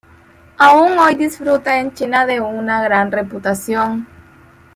[0.57, 4.07] Aún hoy disfruta en China de una gran reputación.